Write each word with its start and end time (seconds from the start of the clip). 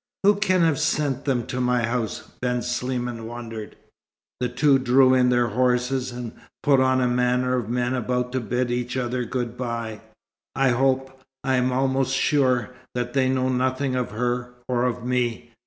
"Who 0.23 0.37
can 0.37 0.61
have 0.61 0.79
sent 0.79 1.25
them 1.25 1.45
to 1.45 1.61
my 1.61 1.83
house?" 1.83 2.27
Ben 2.41 2.63
Sliman 2.63 3.27
wondered. 3.27 3.75
The 4.39 4.49
two 4.49 4.79
drew 4.79 5.13
in 5.13 5.29
their 5.29 5.49
horses 5.49 6.11
and 6.11 6.31
put 6.63 6.79
on 6.79 6.97
the 7.01 7.07
manner 7.07 7.55
of 7.55 7.69
men 7.69 7.93
about 7.93 8.31
to 8.31 8.39
bid 8.39 8.71
each 8.71 8.97
other 8.97 9.25
good 9.25 9.55
bye. 9.55 10.01
"I 10.55 10.69
hope, 10.69 11.21
I 11.43 11.53
am 11.57 11.71
almost 11.71 12.15
sure, 12.15 12.71
that 12.95 13.13
they 13.13 13.29
know 13.29 13.49
nothing 13.49 13.95
of 13.95 14.09
her, 14.09 14.55
or 14.67 14.85
of 14.85 15.05
me. 15.05 15.51